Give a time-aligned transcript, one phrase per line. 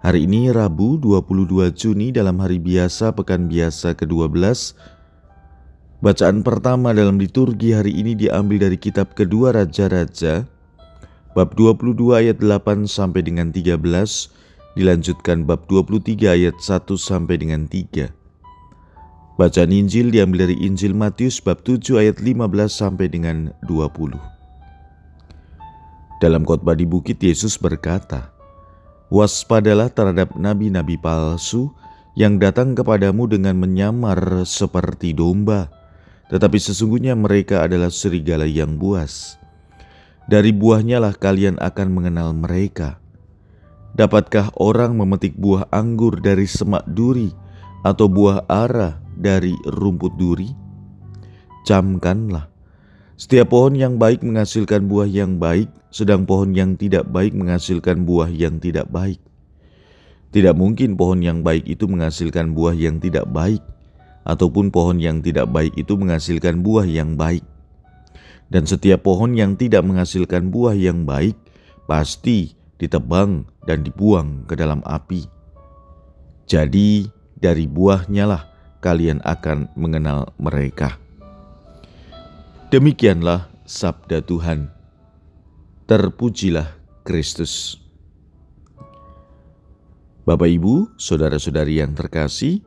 [0.00, 4.32] Hari ini Rabu 22 Juni dalam hari biasa pekan biasa ke-12.
[6.00, 10.48] Bacaan pertama dalam liturgi hari ini diambil dari kitab kedua Raja-Raja
[11.36, 13.76] bab 22 ayat 8 sampai dengan 13
[14.72, 18.08] dilanjutkan bab 23 ayat 1 sampai dengan 3.
[19.36, 22.40] Bacaan Injil diambil dari Injil Matius bab 7 ayat 15
[22.72, 24.16] sampai dengan 20.
[26.24, 28.39] Dalam khotbah di bukit Yesus berkata,
[29.10, 31.74] Waspadalah terhadap nabi-nabi palsu
[32.14, 35.66] yang datang kepadamu dengan menyamar seperti domba,
[36.30, 39.34] tetapi sesungguhnya mereka adalah serigala yang buas.
[40.30, 43.02] Dari buahnya lah kalian akan mengenal mereka.
[43.98, 47.34] Dapatkah orang memetik buah anggur dari semak duri
[47.82, 50.54] atau buah ara dari rumput duri?
[51.66, 52.49] Camkanlah
[53.20, 58.32] setiap pohon yang baik menghasilkan buah yang baik, sedang pohon yang tidak baik menghasilkan buah
[58.32, 59.20] yang tidak baik.
[60.32, 63.60] Tidak mungkin pohon yang baik itu menghasilkan buah yang tidak baik,
[64.24, 67.44] ataupun pohon yang tidak baik itu menghasilkan buah yang baik.
[68.48, 71.36] Dan setiap pohon yang tidak menghasilkan buah yang baik
[71.84, 75.28] pasti ditebang dan dibuang ke dalam api.
[76.48, 77.04] Jadi,
[77.36, 78.48] dari buahnya lah
[78.80, 81.09] kalian akan mengenal mereka.
[82.70, 84.70] Demikianlah sabda Tuhan.
[85.90, 86.70] Terpujilah
[87.02, 87.82] Kristus.
[90.22, 92.62] Bapak, Ibu, saudara-saudari yang terkasih,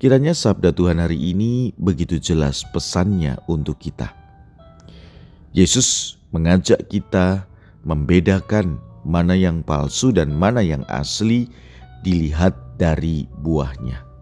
[0.00, 4.16] kiranya sabda Tuhan hari ini begitu jelas pesannya untuk kita.
[5.52, 7.44] Yesus mengajak kita
[7.84, 11.52] membedakan mana yang palsu dan mana yang asli
[12.00, 14.13] dilihat dari buahnya.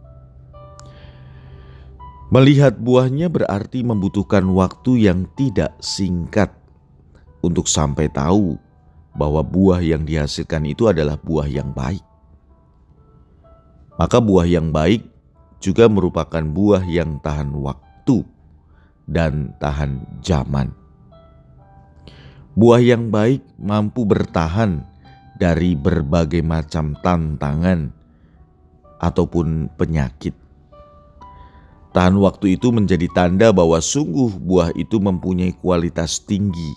[2.33, 6.49] Melihat buahnya berarti membutuhkan waktu yang tidak singkat
[7.45, 8.57] untuk sampai tahu
[9.13, 12.01] bahwa buah yang dihasilkan itu adalah buah yang baik.
[14.01, 15.05] Maka buah yang baik
[15.61, 18.25] juga merupakan buah yang tahan waktu
[19.05, 20.73] dan tahan zaman.
[22.57, 24.81] Buah yang baik mampu bertahan
[25.37, 27.93] dari berbagai macam tantangan
[29.05, 30.42] ataupun penyakit.
[31.93, 36.73] Tahan waktu itu menjadi tanda bahwa sungguh buah itu mempunyai kualitas tinggi.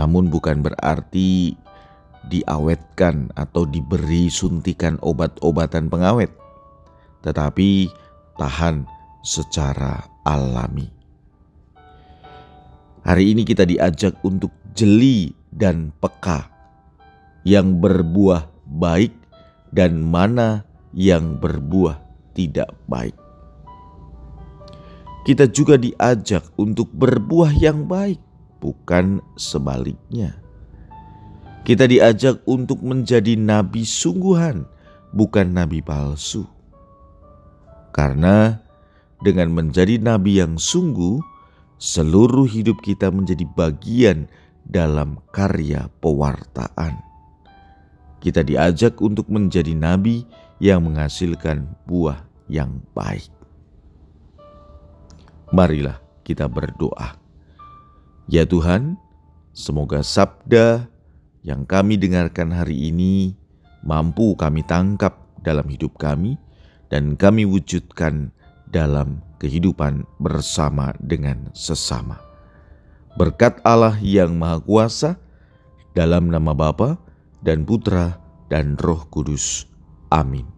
[0.00, 1.52] Namun bukan berarti
[2.32, 6.32] diawetkan atau diberi suntikan obat-obatan pengawet,
[7.20, 7.92] tetapi
[8.40, 8.88] tahan
[9.20, 10.88] secara alami.
[13.04, 16.48] Hari ini kita diajak untuk jeli dan peka
[17.44, 19.12] yang berbuah baik
[19.68, 20.64] dan mana
[20.96, 22.00] yang berbuah
[22.32, 23.25] tidak baik
[25.26, 28.22] kita juga diajak untuk berbuah yang baik,
[28.62, 30.38] bukan sebaliknya.
[31.66, 34.62] Kita diajak untuk menjadi nabi sungguhan,
[35.10, 36.46] bukan nabi palsu.
[37.90, 38.62] Karena
[39.18, 41.18] dengan menjadi nabi yang sungguh,
[41.82, 44.30] seluruh hidup kita menjadi bagian
[44.62, 47.02] dalam karya pewartaan.
[48.22, 50.22] Kita diajak untuk menjadi nabi
[50.62, 53.35] yang menghasilkan buah yang baik.
[55.54, 57.14] Marilah kita berdoa.
[58.26, 58.98] Ya Tuhan,
[59.54, 60.90] semoga sabda
[61.46, 63.38] yang kami dengarkan hari ini
[63.86, 65.14] mampu kami tangkap
[65.46, 66.34] dalam hidup kami
[66.90, 68.34] dan kami wujudkan
[68.66, 72.18] dalam kehidupan bersama dengan sesama.
[73.14, 75.10] Berkat Allah yang Maha Kuasa,
[75.96, 76.98] dalam nama Bapa
[77.40, 78.18] dan Putra
[78.50, 79.64] dan Roh Kudus.
[80.10, 80.55] Amin.